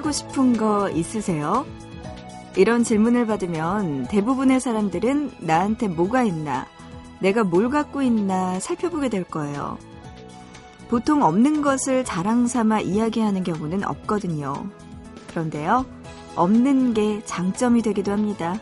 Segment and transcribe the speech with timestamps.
[0.00, 1.66] 자랑하고 싶은 거 있으세요?
[2.56, 6.66] 이런 질문을 받으면 대부분의 사람들은 나한테 뭐가 있나,
[7.20, 9.78] 내가 뭘 갖고 있나 살펴보게 될 거예요.
[10.88, 14.54] 보통 없는 것을 자랑 삼아 이야기하는 경우는 없거든요.
[15.28, 15.86] 그런데요,
[16.34, 18.58] 없는 게 장점이 되기도 합니다.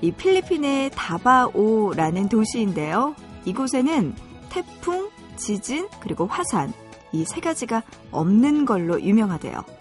[0.00, 3.14] 이 필리핀의 다바오라는 도시인데요.
[3.44, 4.14] 이곳에는
[4.48, 6.72] 태풍, 지진, 그리고 화산,
[7.12, 7.82] 이 세 가지가
[8.12, 9.77] 없는 걸로 유명하대요.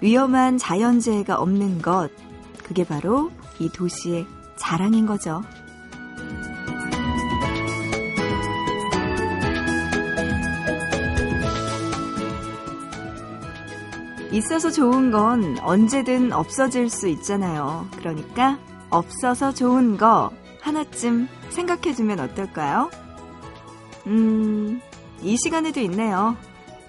[0.00, 2.10] 위험한 자연재해가 없는 것,
[2.62, 5.42] 그게 바로 이 도시의 자랑인 거죠.
[14.30, 17.88] 있어서 좋은 건 언제든 없어질 수 있잖아요.
[17.96, 18.58] 그러니까
[18.90, 22.90] 없어서 좋은 거 하나쯤 생각해주면 어떨까요?
[24.06, 24.80] 음,
[25.22, 26.36] 이 시간에도 있네요.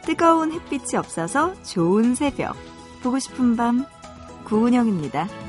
[0.06, 2.56] 뜨거운 햇빛이 없어서 좋은 새벽.
[3.02, 3.86] 보고 싶은 밤,
[4.46, 5.49] 구은영입니다.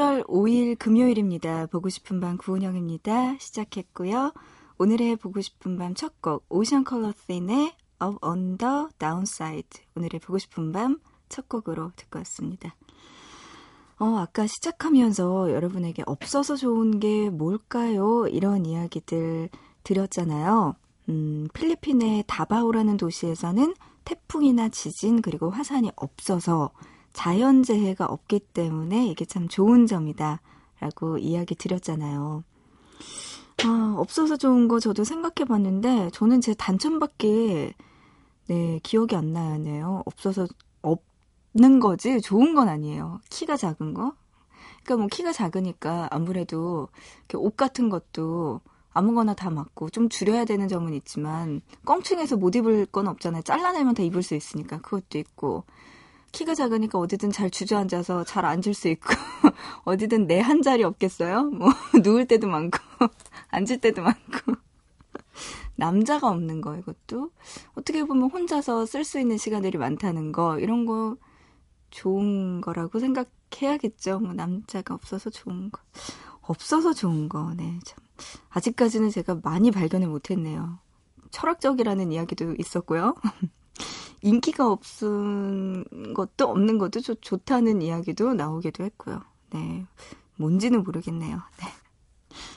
[0.00, 1.66] 7월 5일 금요일입니다.
[1.66, 3.36] 보고 싶은 밤 구은영입니다.
[3.38, 4.32] 시작했고요.
[4.78, 10.72] 오늘의 보고 싶은 밤 첫 곡 오션 컬러스인의 Up on the Downside 오늘의 보고 싶은
[10.72, 12.74] 밤 첫 곡으로 듣고 왔습니다.
[13.98, 18.26] 어, 아까 시작하면서 여러분에게 없어서 좋은 게 뭘까요?
[18.28, 19.50] 이런 이야기들
[19.84, 20.76] 드렸잖아요.
[21.10, 23.74] 음, 필리핀의 다바오라는 도시에서는
[24.06, 26.70] 태풍이나 지진 그리고 화산이 없어서
[27.12, 30.40] 자연재해가 없기 때문에 이게 참 좋은 점이다.
[30.80, 32.42] 라고 이야기 드렸잖아요.
[33.64, 37.74] 아, 없어서 좋은 거 저도 생각해 봤는데, 저는 제 단점밖에,
[38.48, 40.02] 네, 기억이 안 나네요.
[40.06, 40.46] 없어서,
[40.80, 43.20] 없는 거지, 좋은 건 아니에요.
[43.28, 44.14] 키가 작은 거?
[44.82, 46.88] 그러니까 뭐 키가 작으니까 아무래도
[47.34, 48.60] 옷 같은 것도
[48.92, 53.42] 아무거나 다 맞고 좀 줄여야 되는 점은 있지만 껑충해서 못 입을 건 없잖아요.
[53.42, 55.64] 잘라내면 다 입을 수 있으니까 그것도 있고
[56.32, 59.08] 키가 작으니까 어디든 잘 주저앉아서 잘 앉을 수 있고
[59.84, 61.44] 어디든 내 한 자리 없겠어요?
[61.44, 61.70] 뭐
[62.02, 62.78] 누울 때도 많고
[63.50, 64.54] 앉을 때도 많고
[65.76, 67.30] 남자가 없는 거 이것도
[67.74, 71.16] 어떻게 보면 혼자서 쓸 수 있는 시간들이 많다는 거 이런 거
[71.90, 74.20] 좋은 거라고 생각해야겠죠.
[74.20, 75.80] 뭐 남자가 없어서 좋은 거
[76.42, 77.78] 없어서 좋은 거 네.
[77.84, 77.98] 참
[78.50, 80.78] 아직까지는 제가 많이 발견을 못했네요.
[81.30, 83.14] 철학적이라는 이야기도 있었고요.
[84.22, 89.22] 인기가 없은 것도 없는 것도 좋, 좋다는 이야기도 나오기도 했고요.
[89.50, 89.86] 네.
[90.36, 91.36] 뭔지는 모르겠네요.
[91.58, 91.66] 네.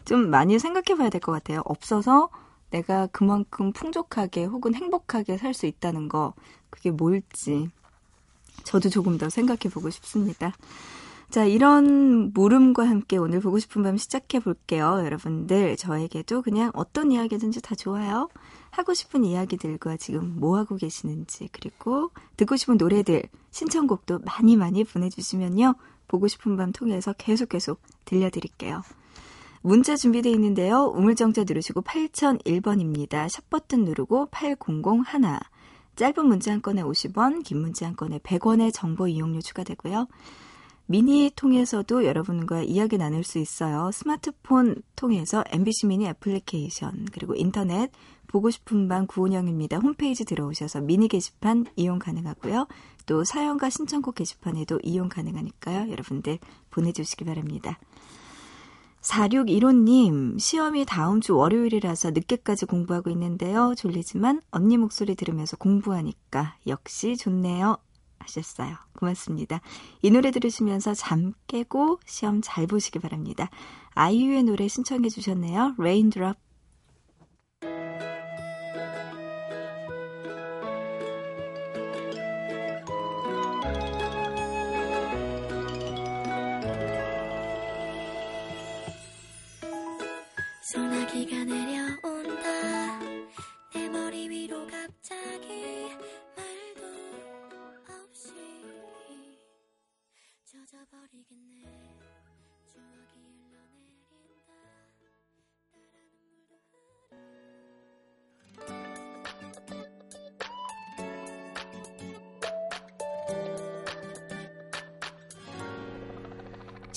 [0.06, 1.62] 좀 많이 생각해 봐야 될 것 같아요.
[1.66, 2.29] 없어서
[2.69, 6.34] 내가 그만큼 풍족하게 혹은 행복하게 살 수 있다는 거,
[6.69, 7.69] 그게 뭘지.
[8.63, 10.53] 저도 조금 더 생각해 보고 싶습니다.
[11.29, 15.02] 자, 이런 물음과 함께 오늘 보고 싶은 밤 시작해 볼게요.
[15.03, 18.29] 여러분들, 저에게도 그냥 어떤 이야기든지 다 좋아요.
[18.73, 25.75] 하고 싶은 이야기들과 지금 뭐 하고 계시는지 그리고 듣고 싶은 노래들 신청곡도 많이 많이 보내주시면요
[26.08, 28.81] 보고 싶은 밤 통해서 계속 계속 들려드릴게요.
[29.61, 30.91] 문자 준비되어 있는데요.
[30.96, 33.29] 우물정자 누르시고 8001번입니다.
[33.29, 35.03] 샵 버튼 누르고 8001
[35.96, 40.08] 짧은 문자 한 건에 50원, 긴 문자 한 건에 100원의 정보 이용료 추가되고요.
[40.87, 43.91] 미니 통해서도 여러분과 이야기 나눌 수 있어요.
[43.93, 47.91] 스마트폰 통해서 MBC 미니 애플리케이션 그리고 인터넷
[48.34, 49.78] 보고 싶은 방 구은영입니다.
[49.78, 52.68] 홈페이지 들어오셔서 미니 게시판 이용 가능하고요.
[53.06, 55.91] 또 사연과 신청곡 게시판에도 이용 가능하니까요.
[55.91, 56.40] 여러분들
[56.72, 57.78] 보내주시기 바랍니다.
[59.02, 63.76] 4615님, 시험이 다음 주 월요일이라서 늦게까지 공부하고 있는데요.
[63.78, 67.78] 졸리지만 언니 목소리 들으면서 공부하니까 역시 좋네요.
[68.18, 68.78] 하셨어요.
[68.97, 69.62] 고맙습니다.
[70.02, 73.52] 이 노래 들으시면서 잠 깨고 시험 잘 보시기 바랍니다.
[73.94, 75.76] 아이유의 노래 신청해 주셨네요.
[75.78, 76.34] 비가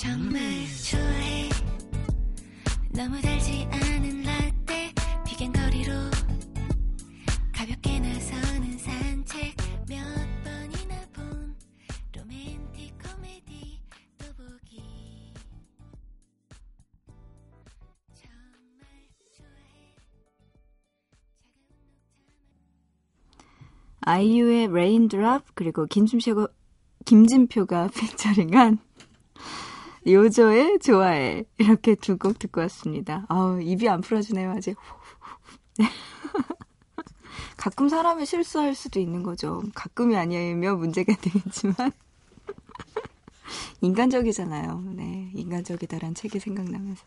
[0.06, 0.40] 정말
[0.88, 1.48] 좋아해.
[2.94, 4.94] 너무 달지 않은 라떼
[5.26, 5.92] 비 갠 거리로
[7.52, 9.56] 가볍게 나서는 산책.
[9.88, 9.98] 몇
[10.44, 11.56] 번이나 본
[12.14, 13.80] 로맨틱 코미디
[14.18, 14.80] 또 보기.
[18.14, 18.86] 정말
[19.36, 19.94] 좋아해.
[24.02, 26.46] 아이유의 Raindrop 그리고 김준표가
[27.04, 28.85] 김진표가 피처링한
[30.06, 33.26] 요조의 좋아해 이렇게 두 곡 듣고 왔습니다.
[33.28, 34.76] 아우 입이 안 풀어지네요 아직.
[37.56, 39.62] 가끔 사람이 실수할 수도 있는 거죠.
[39.74, 41.92] 가끔이 아니면 문제가 되겠지만
[43.80, 44.82] 인간적이잖아요.
[44.94, 47.04] 네, 인간적이다란 책이 생각나면서.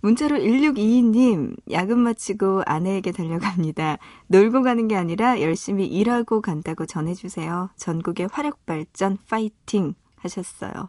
[0.00, 3.98] 문자로 1622님, 야근 마치고 아내에게 달려갑니다.
[4.28, 7.70] 놀고 가는 게 아니라 열심히 일하고 간다고 전해주세요.
[7.76, 10.88] 전국의 화력발전 파이팅 하셨어요.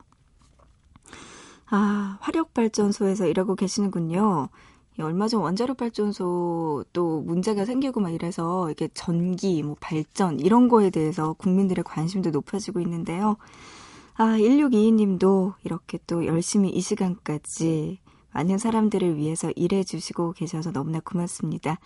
[1.72, 4.50] 아, 화력발전소에서 일하고 계시는군요.
[4.98, 10.68] 이 얼마 전 원자력 발전소 또 문제가 생기고 막 이래서 이게 전기, 뭐 발전 이런
[10.68, 13.38] 거에 대해서 국민들의 관심도 높아지고 있는데요.
[14.16, 18.00] 아, 1622님도 이렇게 또 열심히 이 시간까지
[18.34, 21.80] 많은 사람들을 위해서 일해주시고 계셔서 너무나 고맙습니다.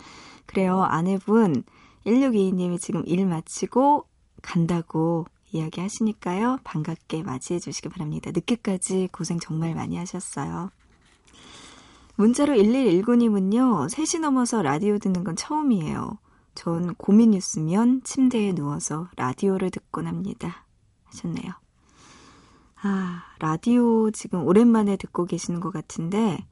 [0.46, 1.62] 그래요, 아내분
[2.06, 4.06] 1622님이 지금 일 마치고
[4.42, 6.58] 간다고 이야기 하시니까요.
[6.64, 8.30] 반갑게 맞이해 주시기 바랍니다.
[8.34, 10.70] 늦게까지 고생 정말 많이 하셨어요.
[12.16, 16.18] 문자로 1119님은요, 3시 넘어서 라디오 듣는 건 처음이에요.
[16.56, 20.64] 전 고민 뉴스면 침대에 누워서 라디오를 듣곤 합니다.
[21.04, 21.52] 하셨네요.
[22.82, 26.44] 아, 라디오 지금 오랜만에 듣고 계시는 것 같은데,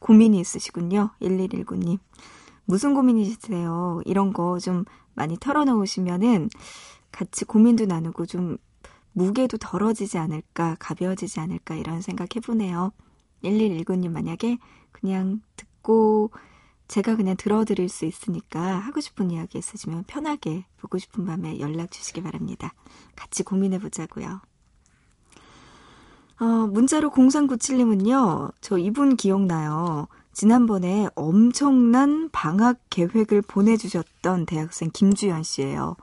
[0.00, 1.10] 고민이 있으시군요.
[1.20, 1.98] 1119님.
[2.64, 4.02] 무슨 고민이시세요?
[4.04, 4.84] 이런 거 좀
[5.14, 6.48] 많이 털어놓으시면은
[7.10, 8.58] 같이 고민도 나누고 좀
[9.12, 12.92] 무게도 덜어지지 않을까, 가벼워지지 않을까, 이런 생각 해보네요.
[13.42, 14.58] 1119님 만약에
[14.92, 16.30] 그냥 듣고
[16.88, 22.22] 제가 그냥 들어드릴 수 있으니까 하고 싶은 이야기 있으시면 편하게 보고 싶은 밤에 연락 주시기
[22.22, 22.74] 바랍니다.
[23.14, 24.40] 같이 고민해보자고요.
[26.40, 30.08] 어, 문자로 0397님은요, 저 이분 기억나요.
[30.32, 35.96] 지난번에 엄청난 방학 계획을 보내주셨던 대학생 김주연 씨예요.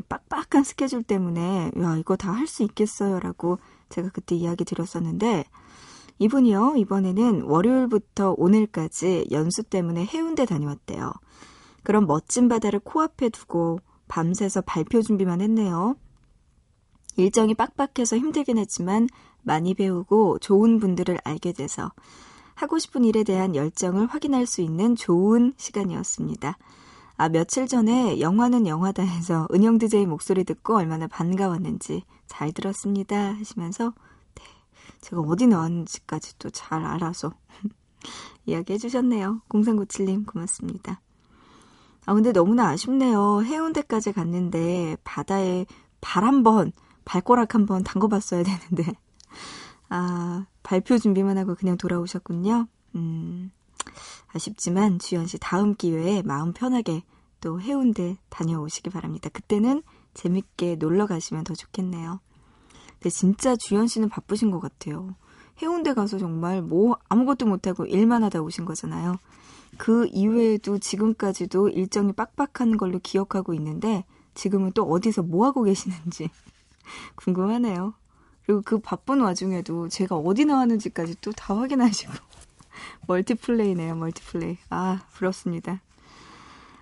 [0.00, 3.20] 이 빡빡한 스케줄 때문에, 야, 이거 다 할 수 있겠어요?
[3.20, 3.58] 라고
[3.90, 5.44] 제가 그때 이야기 드렸었는데,
[6.18, 11.12] 이분이요, 이번에는 월요일부터 오늘까지 연수 때문에 해운대 다녀왔대요.
[11.82, 15.96] 그럼 멋진 바다를 코앞에 두고 밤새서 발표 준비만 했네요.
[17.16, 19.08] 일정이 빡빡해서 힘들긴 했지만
[19.42, 21.92] 많이 배우고 좋은 분들을 알게 돼서
[22.54, 26.58] 하고 싶은 일에 대한 열정을 확인할 수 있는 좋은 시간이었습니다.
[27.20, 33.92] 아, 며칠 전에 영화는 영화다에서 은영 DJ 목소리 듣고 얼마나 반가웠는지 잘 들었습니다 하시면서
[34.34, 34.42] 네,
[35.02, 37.34] 제가 어디 나왔는지까지 또 잘 알아서
[38.46, 39.42] 이야기 해 주셨네요.
[39.50, 41.02] 0397님 고맙습니다.
[42.06, 43.42] 아, 근데 너무나 아쉽네요.
[43.44, 45.66] 해운대까지 갔는데 바다에
[46.00, 46.72] 발 한 번,
[47.04, 48.94] 발꼬락 한 번 담궈봤어야 되는데.
[49.90, 52.66] 아, 발표 준비만 하고 그냥 돌아오셨군요.
[52.94, 53.50] 음,
[54.32, 57.02] 아쉽지만 주연 씨 다음 기회에 마음 편하게
[57.40, 59.30] 또 해운대 다녀오시기 바랍니다.
[59.32, 59.82] 그때는
[60.14, 62.20] 재밌게 놀러 가시면 더 좋겠네요.
[62.94, 65.14] 근데 진짜 주연 씨는 바쁘신 것 같아요.
[65.62, 69.16] 해운대 가서 정말 뭐 아무것도 못하고 일만 하다 오신 거잖아요.
[69.78, 76.28] 그 이외에도 지금까지도 일정이 빡빡한 걸로 기억하고 있는데 지금은 또 어디서 뭐 하고 계시는지
[77.16, 77.94] 궁금하네요.
[78.44, 82.12] 그리고 그 바쁜 와중에도 제가 어디 나왔는지까지 또 다 확인하시고
[83.06, 84.58] 멀티플레이네요, 멀티플레이.
[84.70, 85.80] 아, 부럽습니다.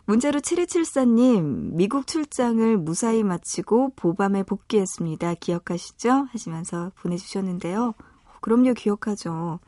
[0.08, 5.34] 문자로 7274님, 미국 출장을 무사히 마치고 보밤에 복귀했습니다.
[5.34, 6.28] 기억하시죠?
[6.32, 7.92] 하시면서 보내주셨는데요.
[8.40, 9.58] 그럼요, 기억하죠.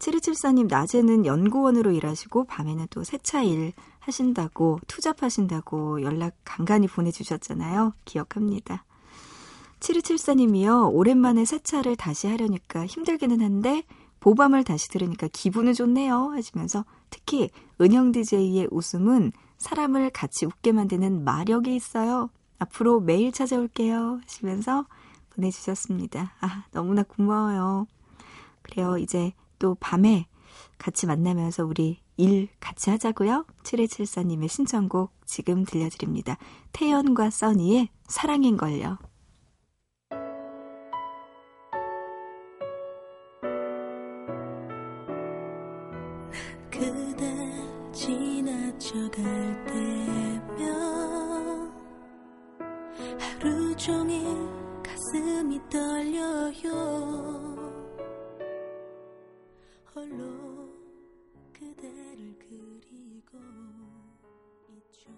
[0.00, 7.92] 7274님, 낮에는 연구원으로 일하시고, 밤에는 또 세차 일 하신다고, 투잡하신다고 연락 간간히 보내주셨잖아요.
[8.04, 8.84] 기억합니다.
[9.78, 13.84] 7274님이요, 오랜만에 세차를 다시 하려니까 힘들기는 한데,
[14.20, 16.30] 보밤을 다시 들으니까 기분은 좋네요.
[16.30, 17.50] 하시면서, 특히,
[17.80, 22.30] 은영 DJ의 웃음은 사람을 같이 웃게 만드는 마력이 있어요.
[22.58, 24.20] 앞으로 매일 찾아올게요.
[24.22, 24.86] 하시면서
[25.30, 26.34] 보내주셨습니다.
[26.40, 27.86] 아, 너무나 고마워요.
[28.62, 28.98] 그래요.
[28.98, 30.26] 이제 또 밤에
[30.78, 33.46] 같이 만나면서 우리 일 같이 하자고요.
[33.62, 36.36] 7174님의 신청곡 지금 들려드립니다.
[36.72, 38.98] 태연과 써니의 사랑인걸요.
[48.90, 49.22] 지나쳐갈
[49.66, 50.60] 때면
[53.20, 54.24] 하루 종일
[54.82, 57.56] 가슴이 떨려요.
[59.94, 60.74] 홀로
[61.52, 63.38] 그대를 그리고
[64.70, 65.10] 있죠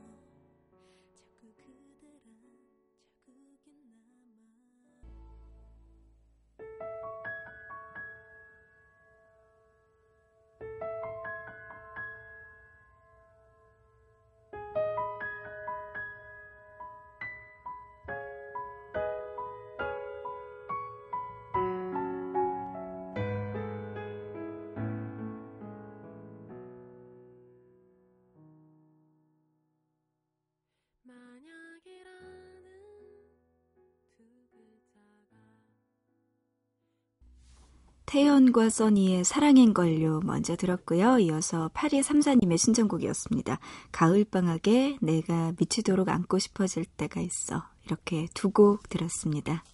[38.13, 41.19] 태연과 써니의 사랑인걸요 먼저 들었고요.
[41.21, 43.59] 이어서 8234님의 신청곡이었습니다.
[43.91, 47.65] 가을방학에 내가 미치도록 안고 싶어질 때가 있어.
[47.87, 49.65] 이렇게 두 곡 들었습니다.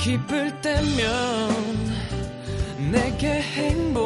[0.00, 1.50] 기쁠 때면
[2.92, 4.05] 내게 행복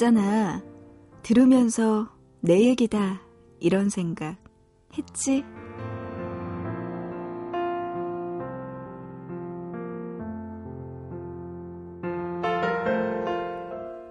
[0.00, 0.62] 있잖아.
[1.22, 2.08] 들으면서
[2.40, 3.20] 내 얘기다.
[3.58, 4.38] 이런 생각
[4.96, 5.44] 했지?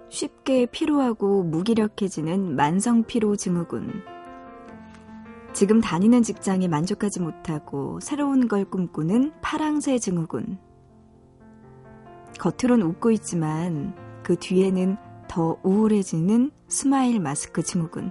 [0.08, 3.90] 쉽게 피로하고 무기력해지는 만성 피로 증후군.
[5.52, 10.56] 지금 다니는 직장에 만족하지 못하고 새로운 걸 꿈꾸는 파랑새 증후군.
[12.38, 13.92] 겉으론 웃고 있지만
[14.22, 18.10] 그 뒤에는 더 우울해지는 스마일 마스크 증후군.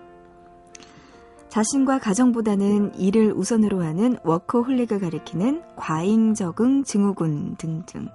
[1.50, 8.08] 자신과 가정보다는 일을 우선으로 하는 워커홀릭을 가리키는 과잉 적응 증후군 등등.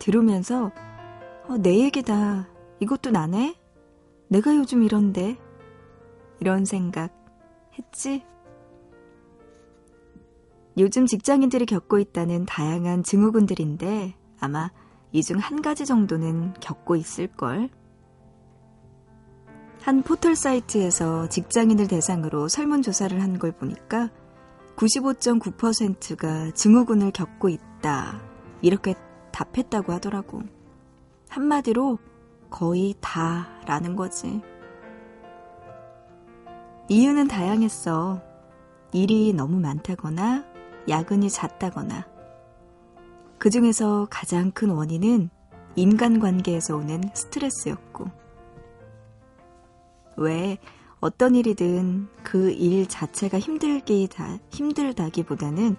[0.00, 0.72] 들으면서
[1.46, 2.48] 어, 내 얘기다.
[2.80, 3.54] 이것도 나네?
[4.26, 5.38] 내가 요즘 이런데.
[6.40, 7.12] 이런 생각
[7.78, 8.24] 했지?
[10.76, 14.72] 요즘 직장인들이 겪고 있다는 다양한 증후군들인데 아마
[15.16, 17.70] 이 중 한 가지 정도는 겪고 있을걸.
[19.80, 24.10] 한 포털 사이트에서 직장인을 대상으로 설문조사를 한 걸 보니까
[24.76, 28.20] 95.9%가 증후군을 겪고 있다.
[28.60, 28.94] 이렇게
[29.32, 30.42] 답했다고 하더라고.
[31.30, 31.98] 한마디로
[32.50, 34.42] 거의 다라는 거지.
[36.90, 38.20] 이유는 다양했어.
[38.92, 40.44] 일이 너무 많다거나
[40.90, 42.06] 야근이 잦다거나
[43.38, 45.30] 그 중에서 가장 큰 원인은
[45.76, 48.10] 인간관계에서 오는 스트레스였고
[50.16, 50.58] 왜
[51.00, 55.76] 어떤 일이든 그 일 자체가 힘들기 다, 힘들다기보다는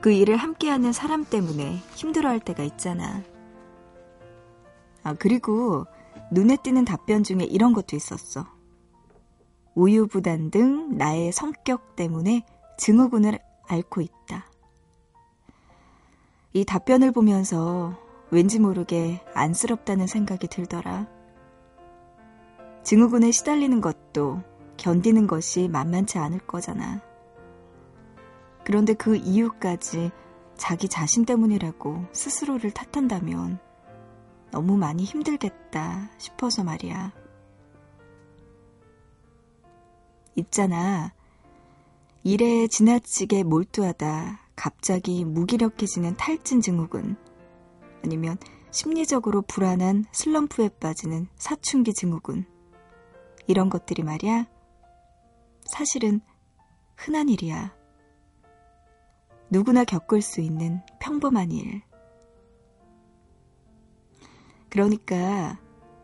[0.00, 3.22] 그 일을 함께하는 사람 때문에 힘들어할 때가 있잖아.
[5.02, 5.86] 아, 그리고
[6.32, 8.46] 눈에 띄는 답변 중에 이런 것도 있었어.
[9.74, 12.44] 우유부단 등 나의 성격 때문에
[12.76, 14.49] 증후군을 앓고 있다.
[16.52, 17.96] 이 답변을 보면서
[18.32, 21.06] 왠지 모르게 안쓰럽다는 생각이 들더라.
[22.82, 24.42] 증후군에 시달리는 것도
[24.76, 27.00] 견디는 것이 만만치 않을 거잖아.
[28.64, 30.10] 그런데 그 이유까지
[30.56, 33.60] 자기 자신 때문이라고 스스로를 탓한다면
[34.50, 37.12] 너무 많이 힘들겠다 싶어서 말이야.
[40.34, 41.12] 있잖아.
[42.24, 47.16] 일에 지나치게 몰두하다 갑자기 무기력해지는 탈진 증후군
[48.04, 48.36] 아니면
[48.70, 52.44] 심리적으로 불안한 슬럼프에 빠지는 사춘기 증후군
[53.46, 54.44] 이런 것들이 말이야
[55.64, 56.20] 사실은
[56.94, 57.74] 흔한 일이야.
[59.48, 61.80] 누구나 겪을 수 있는 평범한 일.
[64.68, 65.58] 그러니까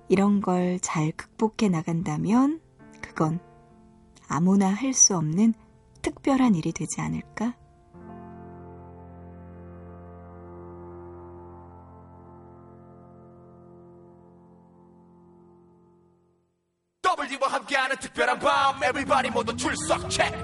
[0.08, 2.62] 이런 걸 잘 극복해 나간다면
[3.02, 3.38] 그건
[4.28, 5.52] 아무나 할 수 없는
[6.00, 7.54] 특별한 일이 되지 않을까?
[17.66, 20.36] 함께하는 특별한 밤 Everybody 모두 출석 체크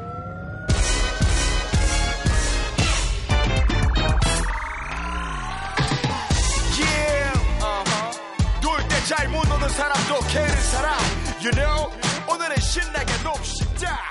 [6.79, 8.61] Yeah, uh-huh.
[8.61, 10.99] 놀때 잘못 노는 사람도 캐는 사람.
[11.43, 11.93] You know
[12.29, 14.11] 오늘은 신나게 놉시다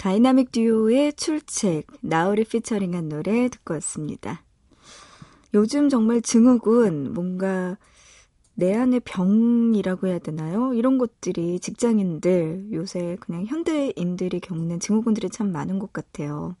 [0.00, 4.42] 다이나믹 듀오의 출첵, 나얼이 피처링한 노래 듣고 왔습니다.
[5.52, 7.76] 요즘 정말 증후군, 뭔가
[8.54, 10.72] 내 안의 병이라고 해야 되나요?
[10.72, 16.56] 이런 것들이 직장인들, 요새 그냥 현대인들이 겪는 증후군들이 참 많은 것 같아요.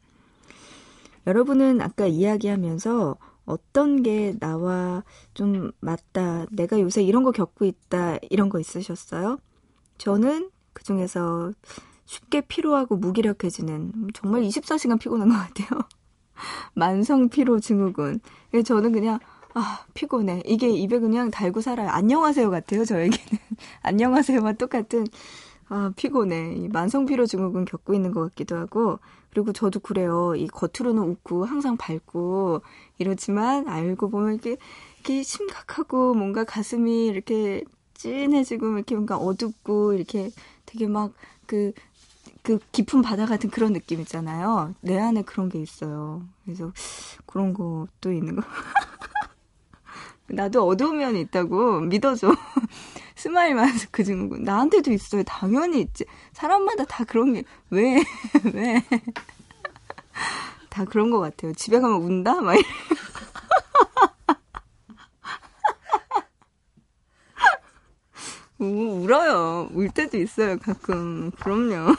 [1.26, 8.50] 여러분은 아까 이야기하면서 어떤 게 나와 좀 맞다, 내가 요새 이런 거 겪고 있다, 이런
[8.50, 9.38] 거 있으셨어요?
[9.96, 11.52] 저는 그 중에서
[12.10, 15.80] 쉽게 피로하고 무기력해지는 정말 24시간 피곤한 것 같아요.
[16.74, 18.18] 만성 피로 증후군.
[18.64, 19.20] 저는 그냥
[19.54, 20.42] 아 피곤해.
[20.44, 21.88] 이게 입에 그냥 달고 살아요.
[21.90, 22.84] 안녕하세요 같아요.
[22.84, 23.38] 저에게는
[23.82, 25.06] 안녕하세요만 똑같은
[25.68, 26.56] 아 피곤해.
[26.56, 28.98] 이 만성 피로 증후군 겪고 있는 것 같기도 하고
[29.30, 30.34] 그리고 저도 그래요.
[30.34, 32.62] 이 겉으로는 웃고 항상 밝고
[32.98, 34.56] 이렇지만 알고 보면 이렇게
[34.96, 37.62] 이렇게 심각하고 뭔가 가슴이 이렇게
[37.94, 40.32] 찐해지고 이렇게 뭔가 어둡고 이렇게
[40.66, 41.12] 되게 막
[41.50, 41.72] 그
[42.42, 44.74] 그 깊은 바다 같은 그런 느낌 있잖아요.
[44.80, 46.22] 내 안에 그런 게 있어요.
[46.44, 46.72] 그래서
[47.26, 48.42] 그런 것도 있는 거.
[50.28, 52.34] 나도 어두운 면이 있다고 믿어줘.
[53.16, 54.44] 스마일 마스크 증후군.
[54.44, 55.22] 나한테도 있어요.
[55.24, 56.04] 당연히 있지.
[56.32, 58.02] 사람마다 다 그런 게, 왜,
[58.54, 58.82] 왜.
[60.70, 61.52] 다 그런 것 같아요.
[61.54, 62.40] 집에 가면 운다?
[62.40, 62.64] 막 이래.
[68.58, 69.68] 우, 울어요.
[69.72, 71.30] 울 때도 있어요, 가끔.
[71.32, 71.94] 그럼요.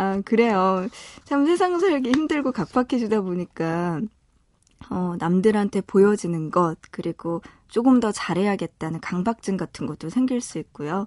[0.00, 0.88] 아, 그래요.
[1.24, 4.00] 참 세상 살기 힘들고 각박해지다 보니까,
[4.88, 11.06] 어, 남들한테 보여지는 것, 그리고 조금 더 잘해야겠다는 강박증 같은 것도 생길 수 있고요.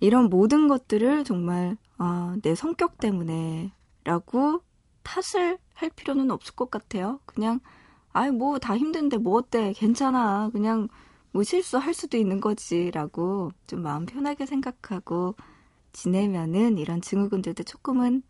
[0.00, 3.70] 이런 모든 것들을 정말, 어, 내 성격 때문에
[4.02, 4.62] 라고
[5.04, 7.20] 탓을 할 필요는 없을 것 같아요.
[7.24, 7.60] 그냥,
[8.12, 9.72] 아이, 뭐, 다 힘든데 뭐 어때?
[9.74, 10.50] 괜찮아.
[10.52, 10.88] 그냥,
[11.30, 15.36] 뭐 실수할 수도 있는 거지라고 좀 마음 편하게 생각하고
[16.02, 18.22] 지내면은 이런 증후군들도 조금은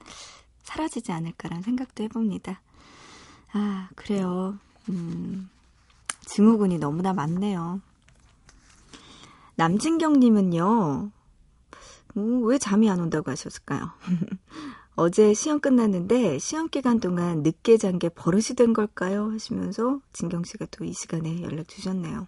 [0.62, 2.62] 사라지지 않을까라는 생각도 해봅니다.
[3.52, 4.58] 아, 그래요.
[4.88, 5.50] 음,
[6.24, 7.80] 증후군이 너무나 많네요.
[9.56, 11.10] 남진경님은요,
[12.16, 13.90] 음, 왜 잠이 안 온다고 하셨을까요?
[14.96, 19.30] 어제 시험 끝났는데 시험 기간 동안 늦게 잔 게 버릇이 된 걸까요?
[19.32, 22.26] 하시면서 진경 씨가 또 이 시간에 연락 주셨네요.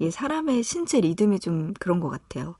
[0.00, 2.56] 이 사람의 신체 리듬이 좀 그런 것 같아요.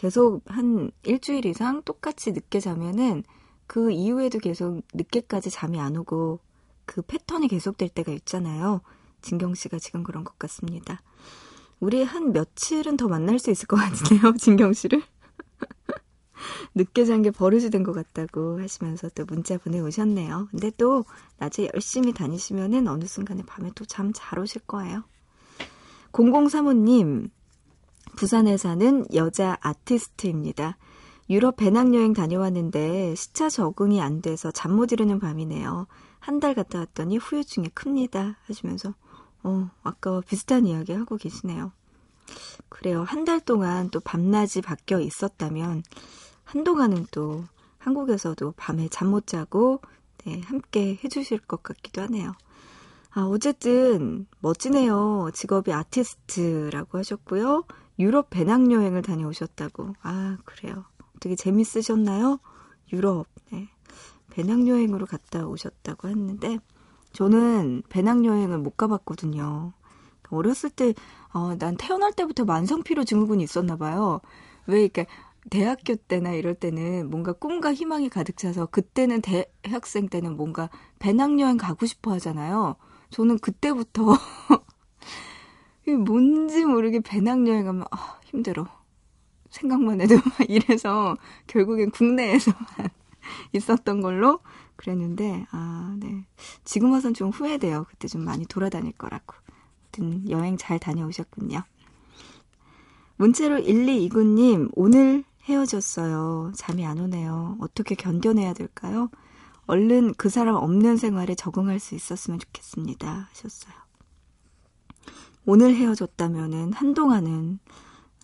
[0.00, 3.22] 계속 한 일주일 이상 똑같이 늦게 자면은
[3.66, 6.40] 그 이후에도 계속 늦게까지 잠이 안 오고
[6.86, 8.80] 그 패턴이 계속될 때가 있잖아요.
[9.20, 11.02] 진경 씨가 지금 그런 것 같습니다.
[11.80, 15.02] 우리 한 며칠은 더 만날 수 있을 것 같은데요, 진경 씨를?
[16.74, 20.48] 늦게 잔 게 버릇이 된 것 같다고 하시면서 또 문자 보내오셨네요.
[20.50, 21.04] 근데 또
[21.36, 25.02] 낮에 열심히 다니시면은 어느 순간에 밤에 또 잠 잘 오실 거예요.
[26.12, 27.28] 0035님,
[28.16, 30.76] 부산에 사는 여자 아티스트입니다.
[31.28, 35.86] 유럽 배낭여행 다녀왔는데 시차 적응이 안 돼서 잠 못 이루는 밤이네요.
[36.18, 38.36] 한 달 갔다 왔더니 후유증이 큽니다.
[38.46, 38.94] 하시면서,
[39.42, 41.72] 어, 아까와 비슷한 이야기 하고 계시네요.
[42.68, 43.04] 그래요.
[43.04, 45.82] 한 달 동안 또 밤낮이 바뀌어 있었다면,
[46.44, 47.44] 한동안은 또
[47.78, 49.80] 한국에서도 밤에 잠 못 자고,
[50.26, 52.34] 네, 함께 해주실 것 같기도 하네요.
[53.12, 55.30] 아, 어쨌든 멋지네요.
[55.32, 57.64] 직업이 아티스트라고 하셨고요.
[58.00, 59.94] 유럽 배낭여행을 다녀오셨다고.
[60.02, 60.84] 아, 그래요.
[61.20, 62.40] 되게 재밌으셨나요?
[62.92, 63.68] 유럽, 네.
[64.30, 66.58] 배낭여행으로 갔다 오셨다고 했는데,
[67.12, 69.72] 저는 배낭여행을 못 가봤거든요.
[70.30, 70.94] 어렸을 때,
[71.32, 74.20] 어, 난 태어날 때부터 만성피로 증후군이 있었나 봐요.
[74.66, 75.06] 왜 이렇게
[75.50, 81.86] 대학교 때나 이럴 때는 뭔가 꿈과 희망이 가득 차서 그때는 대학생 때는 뭔가 배낭여행 가고
[81.86, 82.76] 싶어 하잖아요.
[83.10, 84.14] 저는 그때부터
[85.96, 88.66] 뭔지 모르게 배낭여행 가면 아, 힘들어.
[89.50, 92.60] 생각만 해도 막 이래서 결국엔 국내에서만
[93.52, 94.40] 있었던 걸로
[94.76, 96.24] 그랬는데 아, 네.
[96.64, 97.84] 지금 와선 좀 후회돼요.
[97.88, 99.34] 그때 좀 많이 돌아다닐 거라고.
[99.92, 101.62] 아무튼 여행 잘 다녀오셨군요.
[103.16, 106.52] 문자로 1229님, 오늘 헤어졌어요.
[106.54, 107.58] 잠이 안 오네요.
[107.60, 109.10] 어떻게 견뎌내야 될까요?
[109.66, 113.28] 얼른 그 사람 없는 생활에 적응할 수 있었으면 좋겠습니다.
[113.30, 113.79] 하셨어요.
[115.52, 117.58] 오늘 헤어졌다면은 한동안은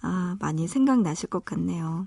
[0.01, 2.07] 아, 많이 생각나실 것 같네요.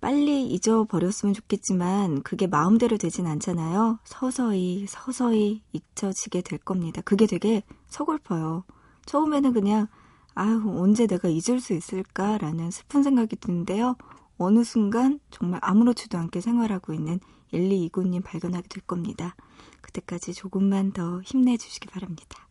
[0.00, 3.98] 빨리 잊어버렸으면 좋겠지만 그게 마음대로 되진 않잖아요.
[4.04, 7.02] 서서히 서서히 잊혀지게 될 겁니다.
[7.04, 8.62] 그게 되게 서글퍼요.
[9.04, 9.88] 처음에는 그냥
[10.36, 13.96] 아유 언제 내가 잊을 수 있을까라는 슬픈 생각이 드는데요.
[14.38, 17.18] 어느 순간 정말 아무렇지도 않게 생활하고 있는
[17.52, 19.34] 1229님 발견하게 될 겁니다.
[19.80, 22.46] 그때까지 조금만 더 힘내주시기 바랍니다.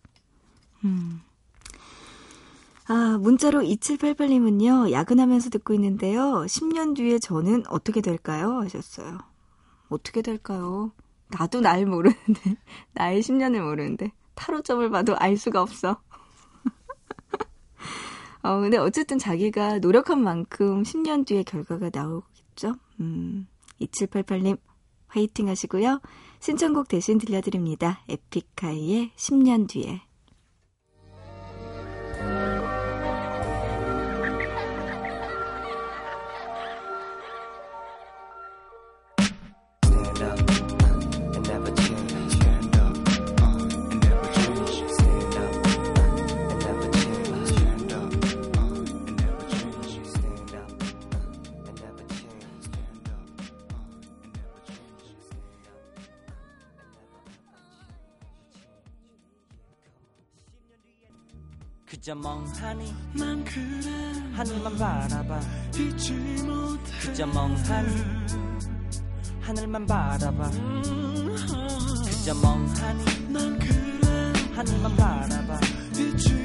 [0.85, 1.21] 음.
[2.87, 6.43] 아, 문자로 2788님은요, 야근하면서 듣고 있는데요.
[6.45, 8.59] 10년 뒤에 저는 어떻게 될까요?
[8.59, 9.19] 하셨어요.
[9.89, 10.91] 어떻게 될까요?
[11.29, 12.57] 나도 날 모르는데,
[12.93, 16.01] 나의 10년을 모르는데, 타로점을 봐도 알 수가 없어.
[18.43, 22.75] 어, 근데 어쨌든 자기가 노력한 만큼 10년 뒤에 결과가 나오겠죠?
[22.99, 23.47] 음,
[23.79, 24.57] 2788님,
[25.07, 26.01] 화이팅 하시고요.
[26.39, 28.01] 신청곡 대신 들려드립니다.
[28.09, 30.01] 에픽하이의 10년 뒤에.
[62.61, 63.89] 멍하니 난 그래.
[64.33, 65.39] 하늘만 바라봐.
[65.75, 66.91] 잊지 못해.
[67.01, 67.89] 그저 멍하니
[69.41, 70.51] 하늘만 바라봐.
[72.05, 74.33] 그저 멍하니 난 그래.
[74.55, 75.59] 하늘만 바라봐.
[75.97, 76.40] 잊지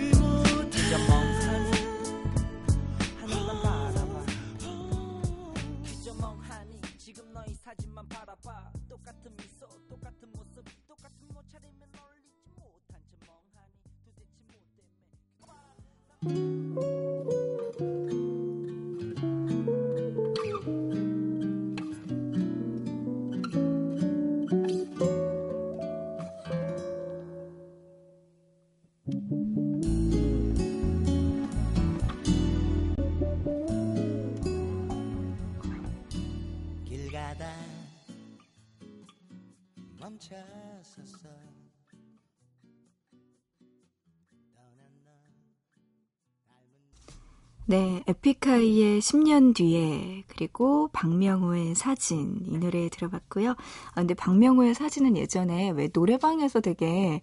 [47.68, 53.50] 네, 에픽하이의 10년 뒤에 그리고 박명호의 사진 이 노래 들어봤고요.
[53.50, 57.22] 아, 근데 박명호의 사진은 예전에 왜 노래방에서 되게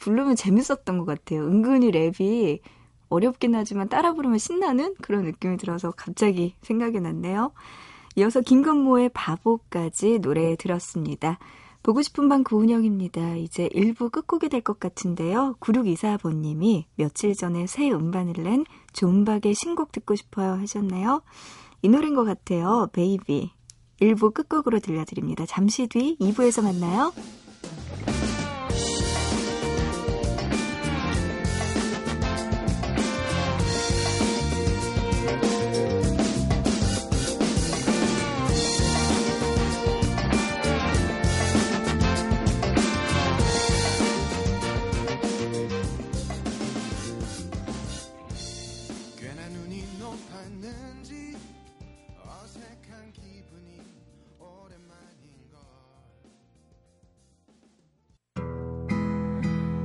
[0.00, 1.42] 부르면 재밌었던 것 같아요.
[1.46, 2.58] 은근히 랩이
[3.08, 7.52] 어렵긴 하지만 따라 부르면 신나는 그런 느낌이 들어서 갑자기 생각이 났네요.
[8.16, 11.38] 이어서 김건모의 바보까지 노래 들었습니다.
[11.84, 13.36] 보고 싶은 밤 구은영입니다.
[13.36, 15.56] 이제 1부 끝곡이 될 것 같은데요.
[15.60, 21.20] 9624번님이 며칠 전에 새 음반을 낸 존박의 신곡 듣고 싶어요 하셨네요.
[21.82, 22.88] 이 노래인 것 같아요.
[22.94, 23.50] 베이비.
[24.00, 25.44] 1부 끝곡으로 들려드립니다.
[25.44, 27.12] 잠시 뒤 2부에서 만나요.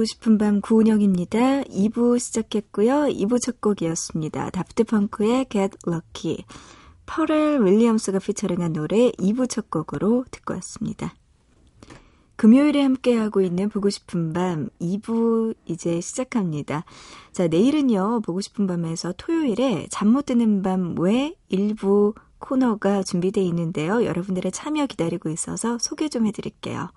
[0.00, 1.64] 보고 싶은 밤 구은영입니다.
[1.64, 3.08] 2부 시작했고요.
[3.12, 4.48] 2부 첫 곡이었습니다.
[4.48, 6.38] 다프트 펑크의 Get Lucky.
[7.04, 11.12] 퍼렐 윌리엄스가 피처링한 노래 2부 첫 곡으로 듣고 왔습니다.
[12.36, 16.86] 금요일에 함께하고 있는 보고 싶은 밤 2부 이제 시작합니다.
[17.32, 24.02] 자, 내일은요, 보고 싶은 밤에서 토요일에 잠 못 드는 밤 외 일부 코너가 준비되어 있는데요.
[24.06, 26.88] 여러분들의 참여 기다리고 있어서 소개 좀 해드릴게요.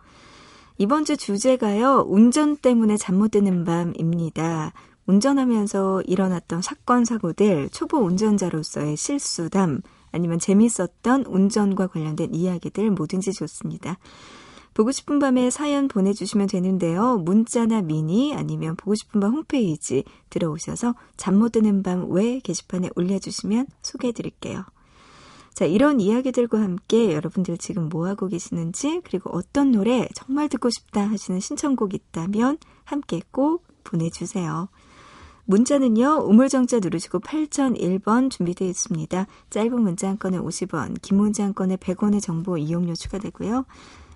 [0.77, 4.73] 이번 주 주제가요, 운전 때문에 잠 못 드는 밤입니다.
[5.05, 9.81] 운전하면서 일어났던 사건, 사고들, 초보 운전자로서의 실수담,
[10.11, 13.97] 아니면 재밌었던 운전과 관련된 이야기들 뭐든지 좋습니다.
[14.73, 17.17] 보고 싶은 밤에 사연 보내주시면 되는데요.
[17.19, 23.67] 문자나 미니 아니면 보고 싶은 밤 홈페이지 들어오셔서 잠 못 드는 밤 외 게시판에 올려주시면
[23.83, 24.63] 소개해드릴게요.
[25.53, 31.01] 자, 이런 이야기들과 함께 여러분들 지금 뭐 하고 계시는지 그리고 어떤 노래 정말 듣고 싶다
[31.07, 34.69] 하시는 신청곡 있다면 함께 꼭 보내주세요.
[35.45, 39.27] 문자는요, 우물정자 누르시고 8001번 준비되어 있습니다.
[39.49, 43.65] 짧은 문자 한 건에 50원, 긴 문자 한 건에 100원의 정보 이용료 추가되고요.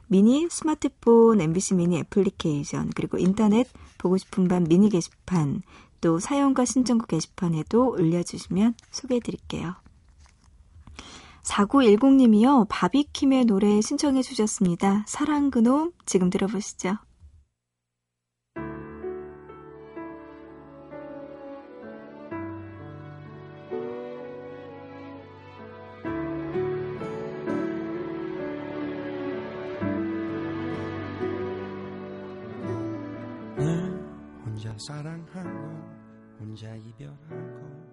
[0.07, 5.63] 미니, 스마트폰, MBC 미니 애플리케이션, 그리고 인터넷 보고 싶은 밤 미니 게시판,
[5.99, 9.75] 또 사연과 신청곡 게시판에도 올려주시면 소개해드릴게요.
[11.47, 15.03] 4910님이요, 바비킴의 노래 신청해 주셨습니다.
[15.07, 16.97] 사랑 그놈, 지금 들어보시죠.
[34.79, 35.49] 사랑하고
[36.39, 37.86] 혼자 이별하고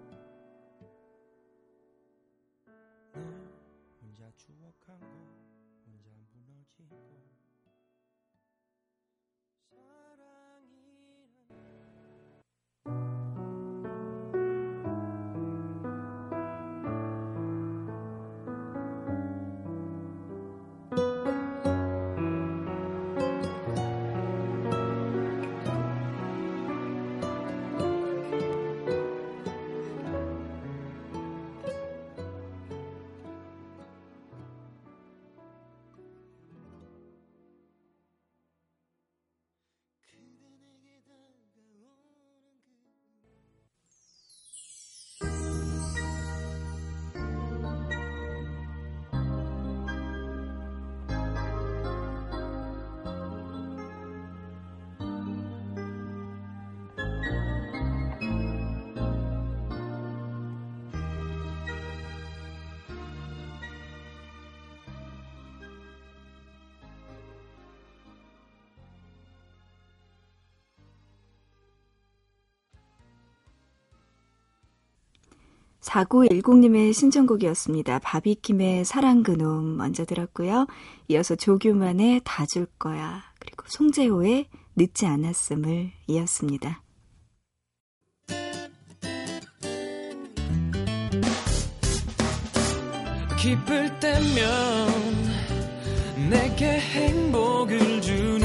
[75.85, 77.99] 4910님의 신청곡이었습니다.
[77.99, 80.67] 바비킴의 사랑 그놈 먼저 들었고요.
[81.09, 83.23] 이어서 조규만의 다 줄 거야.
[83.39, 86.81] 그리고 송재호의 늦지 않았음을 이었습니다.
[93.39, 94.89] 기쁠 때면
[96.29, 98.44] 내게 행복을 주는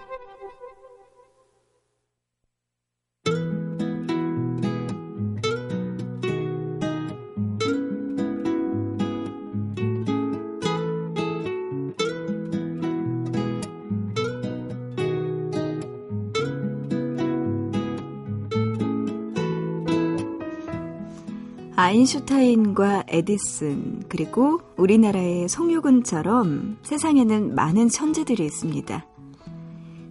[21.81, 29.03] 아인슈타인과 에디슨, 그리고 우리나라의 송유근처럼 세상에는 많은 천재들이 있습니다.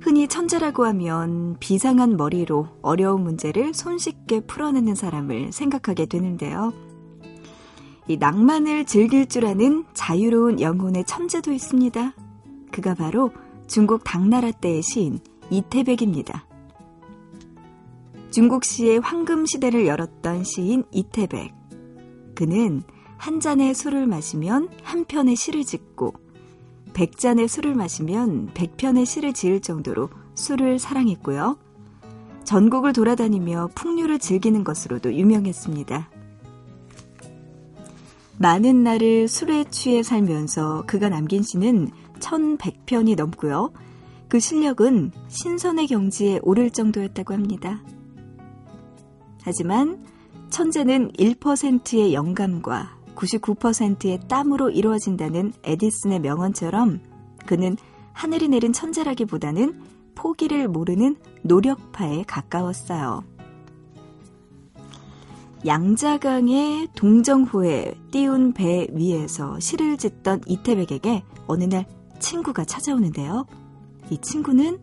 [0.01, 6.73] 흔히 천재라고 하면 비상한 머리로 어려운 문제를 손쉽게 풀어내는 사람을 생각하게 되는데요.
[8.09, 12.15] 이 낭만을 즐길 줄 아는 자유로운 영혼의 천재도 있습니다.
[12.73, 13.31] 그가 바로
[13.69, 16.47] 중국 당나라 때의 시인 이태백입니다.
[18.33, 21.60] 중국 시의 황금 시대를 열었던 시인 이태백.
[22.41, 22.83] 그는
[23.19, 26.15] 한 잔의 술을 마시면 한 편의 시를 짓고
[26.95, 31.59] 백 잔의 술을 마시면 백 편의 시를 지을 정도로 술을 사랑했고요.
[32.45, 36.09] 전국을 돌아다니며 풍류를 즐기는 것으로도 유명했습니다.
[38.39, 43.71] 많은 날을 술에 취해 살면서 그가 남긴 시는 1100편이 넘고요.
[44.29, 47.83] 그 실력은 신선의 경지에 오를 정도였다고 합니다.
[49.43, 50.03] 하지만
[50.51, 57.01] 천재는 1%의 영감과 99%의 땀으로 이루어진다는 에디슨의 명언처럼
[57.47, 57.77] 그는
[58.13, 59.81] 하늘이 내린 천재라기보다는
[60.15, 63.25] 포기를 모르는 노력파에 가까웠어요.
[65.65, 71.87] 양자강의 동정호에 띄운 배 위에서 시를 짓던 이태백에게 어느 날
[72.19, 73.47] 친구가 찾아오는데요.
[74.11, 74.79] 이 친구는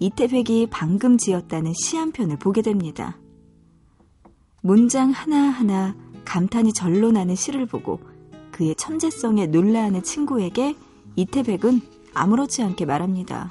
[0.00, 3.21] 이태백이 방금 지었다는 시 한 편을 보게 됩니다.
[4.64, 7.98] 문장 하나하나 감탄이 절로 나는 시를 보고
[8.52, 10.76] 그의 천재성에 놀라하는 친구에게
[11.16, 11.80] 이태백은
[12.14, 13.48] 아무렇지 않게 말합니다.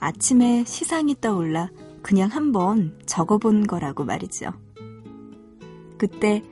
[0.00, 1.70] 아침에 시상이 떠올라
[2.00, 4.52] 그냥 한번 적어본 거라고 말이죠.
[5.98, 6.42] 그때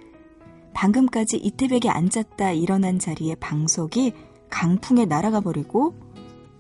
[0.75, 4.13] 방금까지 이태백이 앉았다 일어난 자리에 방석이
[4.51, 5.95] 강풍에 날아가 버리고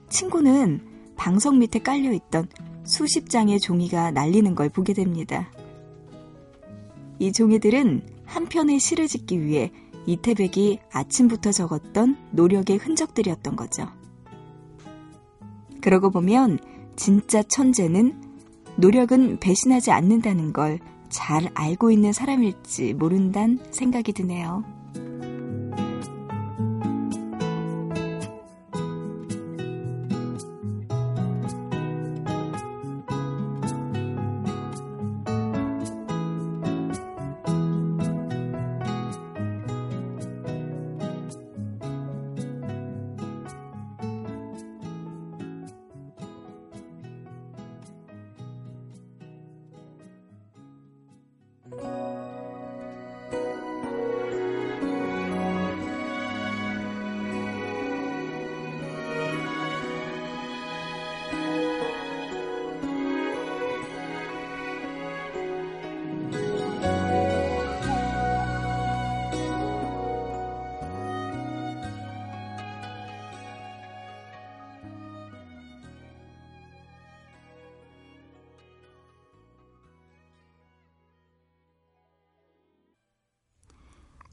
[0.08, 0.80] 친구는
[1.16, 2.48] 방석 밑에 깔려 있던
[2.84, 5.50] 수십 장의 종이가 날리는 걸 보게 됩니다.
[7.18, 9.70] 이 종이들은 한 편의 시를 짓기 위해
[10.06, 13.88] 이태백이 아침부터 적었던 노력의 흔적들이었던 거죠.
[15.80, 16.58] 그러고 보면
[16.96, 18.22] 진짜 천재는
[18.76, 20.78] 노력은 배신하지 않는다는 걸
[21.14, 24.64] 잘 알고 있는 사람일지 모른단 생각이 드네요.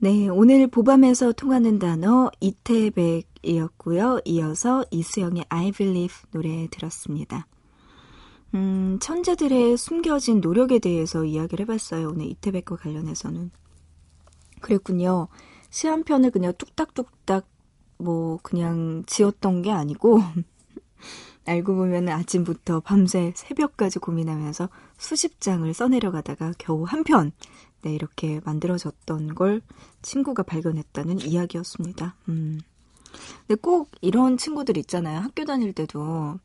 [0.03, 4.21] 네, 오늘 보밤에서 통하는 단어 이태백이었고요.
[4.25, 7.45] 이어서 이수영의 I Believe 노래 들었습니다.
[8.55, 12.09] 음, 천재들의 숨겨진 노력에 대해서 이야기를 해봤어요.
[12.09, 13.51] 오늘 이태백과 관련해서는.
[14.59, 15.27] 그랬군요.
[15.69, 17.45] 시 한 편을 그냥 뚝딱뚝딱
[17.99, 20.19] 뭐 그냥 지었던 게 아니고
[21.45, 27.31] 알고 보면 아침부터 밤새 새벽까지 고민하면서 수십 장을 써내려가다가 겨우 한 편,
[27.83, 29.61] 네, 이렇게 만들어졌던 걸
[30.01, 32.15] 친구가 발견했다는 이야기였습니다.
[32.29, 32.61] 음.
[33.47, 35.19] 근데 꼭 이런 친구들 있잖아요.
[35.19, 36.39] 학교 다닐 때도.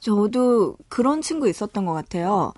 [0.00, 2.52] 저도 그런 친구 있었던 것 같아요.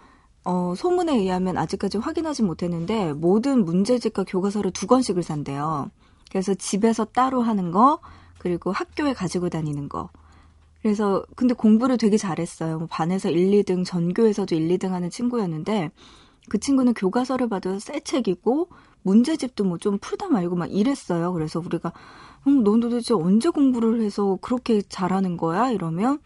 [0.45, 5.91] 어, 소문에 의하면 아직까지 확인하지 못했는데 모든 문제집과 교과서를 두 권씩을 산대요.
[6.31, 8.01] 그래서 집에서 따로 하는 거,
[8.39, 10.09] 그리고 학교에 가지고 다니는 거.
[10.81, 12.79] 그래서 근데 공부를 되게 잘했어요.
[12.79, 15.93] 뭐 반에서 1, 2등, 전교에서도 1, 2등 하는 친구였는데
[16.49, 18.69] 그 친구는 교과서를 봐도 새 책이고
[19.03, 21.33] 문제집도 뭐 좀 풀다 말고 막 이랬어요.
[21.33, 21.93] 그래서 우리가
[22.47, 25.71] 음, 넌 도대체 언제 공부를 해서 그렇게 잘하는 거야?
[25.71, 26.19] 이러면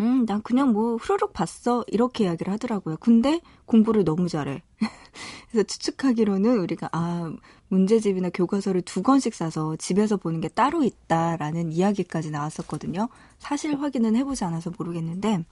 [0.00, 1.84] 음, 난 그냥 뭐 후루룩 봤어.
[1.88, 2.96] 이렇게 이야기를 하더라고요.
[3.00, 4.62] 근데 공부를 너무 잘해.
[5.50, 7.32] 그래서 추측하기로는 우리가 아,
[7.68, 13.08] 문제집이나 교과서를 두 권씩 사서 집에서 보는 게 따로 있다라는 이야기까지 나왔었거든요.
[13.38, 15.44] 사실 확인은 해보지 않아서 모르겠는데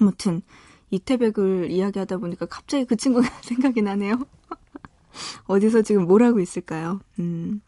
[0.00, 0.42] 아무튼
[0.92, 4.24] 이태백을 이야기하다 보니까 갑자기 그 친구가 생각이 나네요.
[5.46, 7.00] 어디서 지금 뭘 하고 있을까요?
[7.18, 7.60] 음.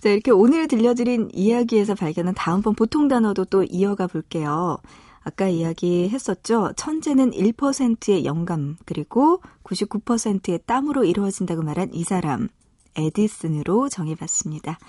[0.00, 4.78] 자, 이렇게 오늘 들려드린 이야기에서 발견한 다음번 보통 단어도 또 이어가 볼게요.
[5.22, 6.72] 아까 이야기했었죠.
[6.74, 12.48] 천재는 1%의 영감, 그리고 99%의 땀으로 이루어진다고 말한 이 사람,
[12.96, 14.80] 에디슨으로 정해봤습니다.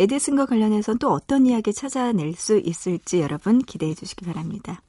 [0.00, 4.82] 에디슨과 관련해서 또 어떤 이야기 찾아낼 수 있을지 여러분 기대해 주시기 바랍니다.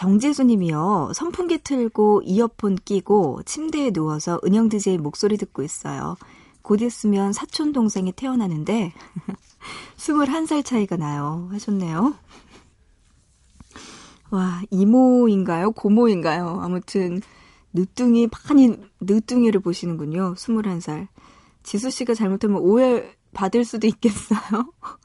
[0.00, 1.12] 정재수님이요.
[1.14, 6.16] 선풍기 틀고 이어폰 끼고 침대에 누워서 은영 DJ 목소리 듣고 있어요.
[6.62, 8.94] 곧 있으면 사촌 동생이 태어나는데
[9.98, 11.48] 21살 차이가 나요.
[11.52, 12.14] 하셨네요.
[14.30, 15.72] 와, 이모인가요?
[15.72, 16.60] 고모인가요?
[16.62, 17.20] 아무튼,
[17.74, 20.32] 늦둥이, 많이 늦둥이를 보시는군요.
[20.34, 21.08] 21살.
[21.62, 24.72] 지수 씨가 잘못하면 오해 받을 수도 있겠어요?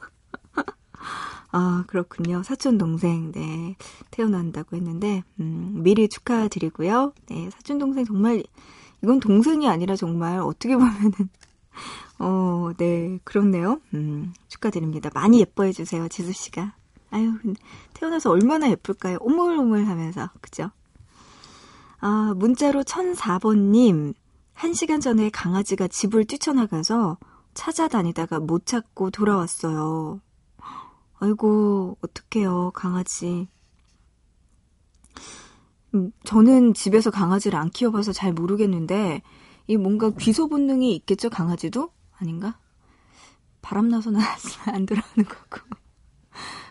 [1.57, 2.43] 아, 그렇군요.
[2.43, 3.77] 사촌 동생, 네.
[4.11, 7.13] 태어난다고 했는데, 음, 미리 축하드리고요.
[7.29, 8.43] 네, 사촌 동생 정말,
[9.01, 11.11] 이건 동생이 아니라 정말 어떻게 보면은,
[12.19, 13.79] 어, 네, 그렇네요.
[13.93, 15.09] 음, 축하드립니다.
[15.13, 16.73] 많이 예뻐해 주세요, 지수 씨가.
[17.11, 17.31] 아유,
[17.93, 19.19] 태어나서 얼마나 예쁠까요?
[19.21, 20.71] 오물오물 하면서, 그죠?
[22.01, 24.13] 아, 문자로 1004번님,
[24.51, 27.17] 한 시간 전에 강아지가 집을 뛰쳐나가서
[27.53, 30.19] 찾아다니다가 못 찾고 돌아왔어요.
[31.25, 33.47] 아이고, 어떡해요, 강아지.
[35.95, 39.23] 음, 저는 집에서 강아지를 안 키워봐서 잘 모르겠는데,
[39.65, 41.89] 이 뭔가 귀소 본능이 있겠죠, 강아지도?
[42.17, 42.59] 아닌가?
[43.63, 45.65] 바람나서 나왔으면 안 돌아오는 거고.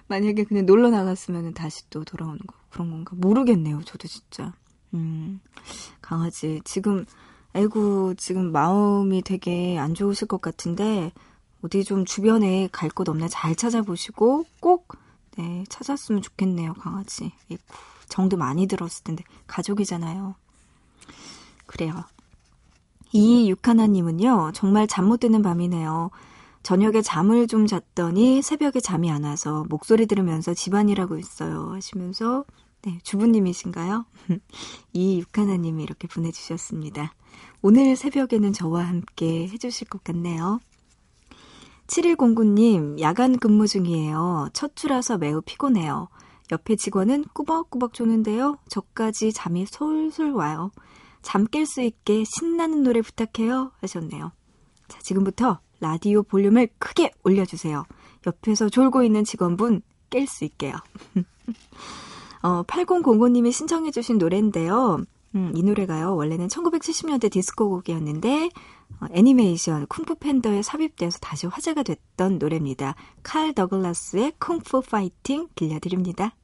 [0.07, 2.55] 만약에 그냥 놀러 나갔으면 다시 또 돌아오는 거.
[2.71, 3.17] 그런 건가?
[3.17, 4.53] 모르겠네요, 저도 진짜.
[4.93, 5.41] 음,
[6.01, 6.61] 강아지.
[6.65, 7.05] 지금,
[7.55, 11.11] 아이고, 지금 마음이 되게 안 좋으실 것 같은데,
[11.65, 14.97] 어디 좀 주변에 갈 곳 없나 잘 찾아보시고 꼭
[15.37, 17.33] 네, 찾았으면 좋겠네요, 강아지.
[17.51, 17.63] 아이고,
[18.09, 20.35] 정도 많이 들었을 텐데 가족이잖아요.
[21.67, 22.05] 그래요.
[23.13, 26.11] 이 육하나님은요, 정말 잠 못 드는 밤이네요.
[26.63, 31.73] 저녁에 잠을 좀 잤더니 새벽에 잠이 안 와서 목소리 들으면서 집안일하고 있어요.
[31.73, 32.45] 하시면서,
[32.83, 34.07] 네, 주부님이신가요?
[34.93, 37.13] 이 육하나님이 이렇게 보내주셨습니다.
[37.63, 40.61] 오늘 새벽에는 저와 함께 해주실 것 같네요.
[41.87, 44.49] 7109님, 야간 근무 중이에요.
[44.53, 46.09] 첫 주라서 매우 피곤해요.
[46.53, 48.59] 옆에 직원은 꾸벅꾸벅 조는데요.
[48.69, 50.71] 저까지 잠이 솔솔 와요.
[51.23, 53.73] 잠 깰 수 있게 신나는 노래 부탁해요.
[53.81, 54.33] 하셨네요.
[54.89, 57.85] 자, 지금부터 라디오 볼륨을 크게 올려주세요.
[58.27, 60.75] 옆에서 졸고 있는 직원분 깰 수 있게요.
[62.43, 65.03] 어, 8005님이 신청해주신 노래인데요.
[65.35, 66.15] 음, 이 노래가요.
[66.15, 68.51] 원래는 1970년대 디스코 곡이었는데 어,
[69.13, 72.95] 애니메이션 쿵푸 팬더에 삽입돼서 다시 화제가 됐던 노래입니다.
[73.23, 76.35] 칼 더글라스의 쿵푸 파이팅 들려드립니다.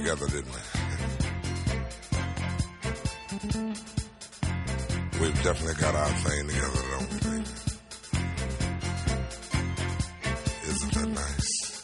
[0.00, 0.60] Together, didn't we?
[5.20, 7.44] We've definitely got our thing together, don't we?
[10.70, 11.82] Isn't that nice?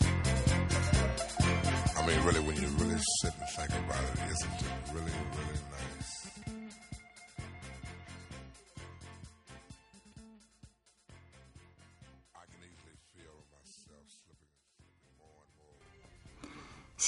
[1.98, 5.60] I mean, really, when you really sit and think about it, isn't it really, really
[5.70, 5.75] nice?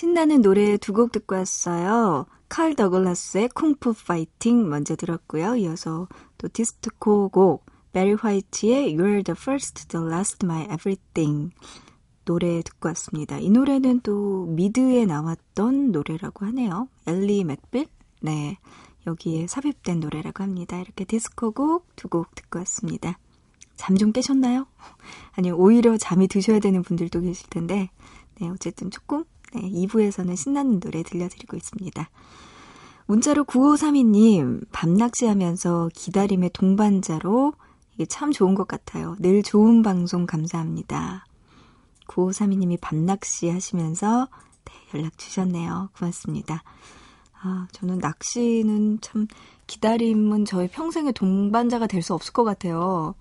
[0.08, 2.24] 신나는 노래 두 곡 듣고 왔어요.
[2.48, 5.56] 칼 더글라스의 Kung Fu Fighting 먼저 들었고요.
[5.56, 11.50] 이어서 또 디스코 곡 베리 화이트의 You're the first, the last, my everything
[12.24, 13.36] 노래 듣고 왔습니다.
[13.38, 16.88] 이 노래는 또 미드에 나왔던 노래라고 하네요.
[17.06, 17.86] 앨리 맥빌?
[18.22, 18.56] 네.
[19.06, 20.78] 여기에 삽입된 노래라고 합니다.
[20.80, 23.18] 이렇게 디스코 곡 두 곡 듣고 왔습니다.
[23.76, 24.66] 잠 좀 깨셨나요?
[25.36, 27.90] 아니, 오히려 잠이 드셔야 되는 분들도 계실 텐데,
[28.40, 29.24] 네, 어쨌든 조금,
[29.54, 32.10] 네, 2부에서는 신나는 노래 들려드리고 있습니다.
[33.06, 37.54] 문자로 9532님, 밤낚시 하면서 기다림의 동반자로,
[37.94, 39.16] 이게 참 좋은 것 같아요.
[39.18, 41.24] 늘 좋은 방송 감사합니다.
[42.06, 44.28] 9532님이 밤낚시 하시면서,
[44.64, 45.88] 네, 연락 주셨네요.
[45.98, 46.62] 고맙습니다.
[47.40, 49.26] 아, 저는 낚시는 참,
[49.66, 53.14] 기다림은 저의 평생의 동반자가 될 수 없을 것 같아요.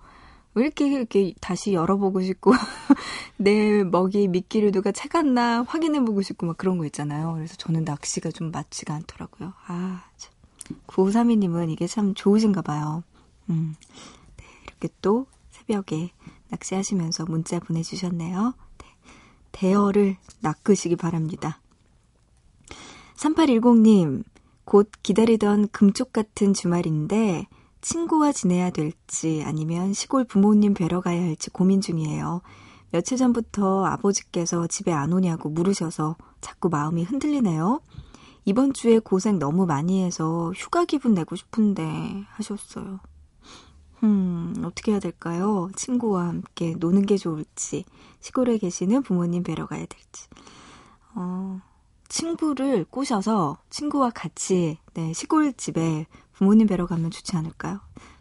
[0.54, 2.52] 왜 이렇게 이렇게 다시 열어보고 싶고
[3.36, 7.34] 내 먹이 미끼를 누가 채갔나 확인해보고 싶고 막 그런 거 있잖아요.
[7.34, 9.52] 그래서 저는 낚시가 좀 맞지가 않더라고요.
[9.66, 10.32] 아, 참.
[10.86, 13.02] 9532님은 이게 참 좋으신가 봐요.
[13.48, 13.74] 음,
[14.36, 16.10] 네, 이렇게 또 새벽에
[16.48, 18.54] 낚시하시면서 문자 보내주셨네요.
[18.78, 18.86] 네,
[19.52, 21.60] 대어를 낚으시기 바랍니다.
[23.16, 24.24] 3810님,
[24.64, 27.46] 곧 기다리던 금쪽 같은 주말인데
[27.80, 32.42] 친구와 지내야 될지 아니면 시골 부모님 뵈러 가야 할지 고민 중이에요.
[32.90, 37.80] 며칠 전부터 아버지께서 집에 안 오냐고 물으셔서 자꾸 마음이 흔들리네요.
[38.44, 43.00] 이번 주에 고생 너무 많이 해서 휴가 기분 내고 싶은데 하셨어요.
[44.04, 45.68] 음, 어떻게 해야 될까요?
[45.76, 47.84] 친구와 함께 노는 게 좋을지,
[48.20, 50.28] 시골에 계시는 부모님 뵈러 가야 될지.
[51.14, 51.60] 어,
[52.08, 56.06] 친구를 꼬셔서 친구와 같이, 네, 시골 집에
[56.38, 57.80] 부모님 뵈러 가면 좋지 않을까요?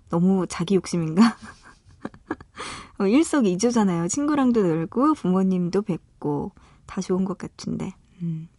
[0.09, 1.37] 너무 자기 욕심인가?
[2.99, 4.07] 어, 일석이조잖아요.
[4.07, 6.51] 친구랑도 놀고, 부모님도 뵙고,
[6.87, 7.93] 다 좋은 것 같은데.
[8.23, 8.49] 음,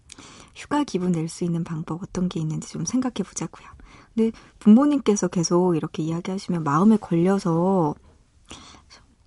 [0.55, 3.67] 휴가 기분 낼 수 있는 방법 어떤 게 있는지 좀 생각해 보자고요.
[4.15, 4.31] 근데
[4.61, 7.97] 부모님께서 계속 이렇게 이야기하시면 마음에 걸려서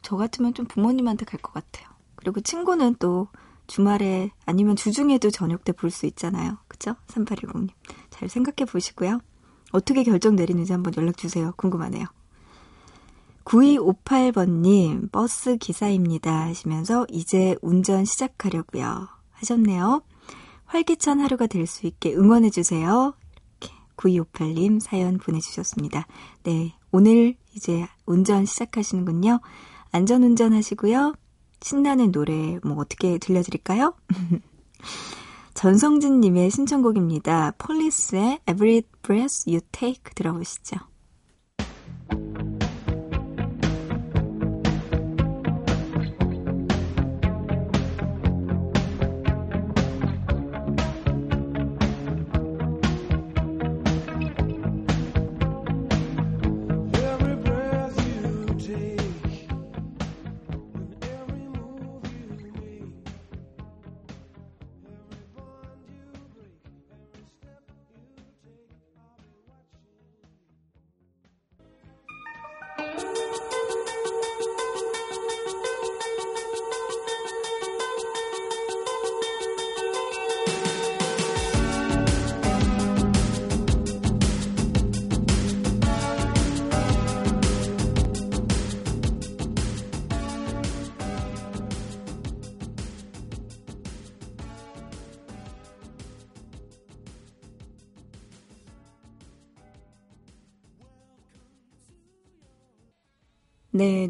[0.01, 1.89] 저 같으면 좀 부모님한테 갈 것 같아요.
[2.15, 3.27] 그리고 친구는 또
[3.67, 6.57] 주말에 아니면 주중에도 저녁 때 볼 수 있잖아요.
[6.69, 6.95] 그쵸?
[7.07, 7.69] 3810님.
[8.09, 9.19] 잘 생각해 보시고요.
[9.72, 11.53] 어떻게 결정 내리는지 한번 연락 주세요.
[11.57, 12.05] 궁금하네요.
[13.45, 16.45] 9258번님, 버스 기사입니다.
[16.45, 19.07] 하시면서 이제 운전 시작하려고요.
[19.32, 20.03] 하셨네요.
[20.65, 23.13] 활기찬 하루가 될 수 있게 응원해주세요.
[23.97, 26.07] 9258님 사연 보내주셨습니다.
[26.43, 29.39] 네, 오늘 이제 운전 시작하시는군요.
[29.91, 31.13] 안전 운전 하시고요.
[31.61, 33.93] 신나는 노래 뭐 어떻게 들려드릴까요?
[35.62, 37.51] 전성진님의 신청곡입니다.
[37.59, 40.91] 폴리스의 Every Breath You Take 들어보시죠.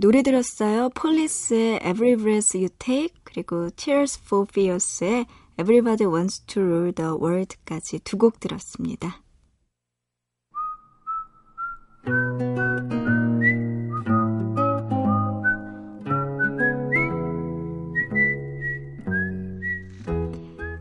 [0.02, 0.90] 노래 들었어요.
[0.96, 5.28] 폴리스의 Every Breath You Take 그리고 Tears for Fears의
[5.60, 9.22] Everybody Wants to Rule the World까지 두 곡 들었습니다.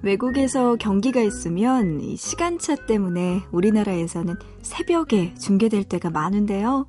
[0.03, 6.89] 외국에서 경기가 있으면 이 시간차 때문에 우리나라에서는 새벽에 중계될 때가 많은데요.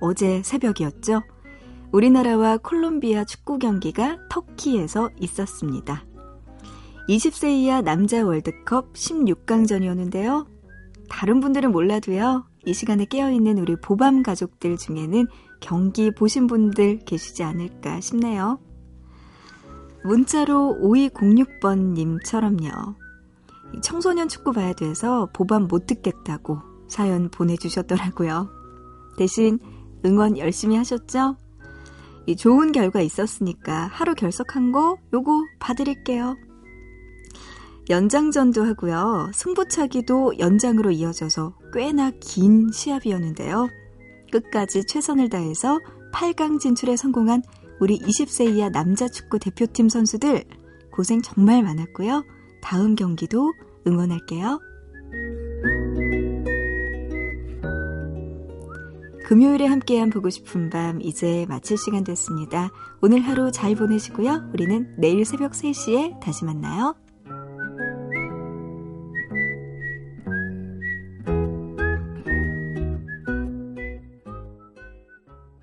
[0.00, 1.22] 어제 새벽이었죠.
[1.92, 6.04] 우리나라와 콜롬비아 축구 경기가 터키에서 있었습니다.
[7.08, 10.46] 20세 이하 남자 월드컵 16강전이었는데요.
[11.08, 12.46] 다른 분들은 몰라도요.
[12.66, 15.26] 이 시간에 깨어있는 우리 보밤 가족들 중에는
[15.60, 18.60] 경기 보신 분들 계시지 않을까 싶네요.
[20.04, 22.94] 문자로 5206번님처럼요.
[23.82, 26.58] 청소년 축구 봐야 돼서 보밤 못 듣겠다고
[26.88, 28.50] 사연 보내주셨더라고요.
[29.16, 29.58] 대신
[30.04, 31.36] 응원 열심히 하셨죠?
[32.28, 36.36] 이 좋은 결과 있었으니까 하루 결석한 거 요거 봐드릴게요.
[37.88, 39.30] 연장전도 하고요.
[39.32, 43.70] 승부차기도 연장으로 이어져서 꽤나 긴 시합이었는데요.
[44.30, 45.80] 끝까지 최선을 다해서
[46.12, 47.42] 8강 진출에 성공한
[47.80, 50.44] 우리 20세 이하 남자 축구 대표팀 선수들
[50.92, 52.24] 고생 정말 많았고요.
[52.60, 53.54] 다음 경기도
[53.86, 54.60] 응원할게요.
[59.28, 62.70] 금요일에 함께한 보고 싶은 밤 이제 마칠 시간 됐습니다.
[63.02, 64.48] 오늘 하루 잘 보내시고요.
[64.54, 66.94] 우리는 내일 새벽 3시에 다시 만나요.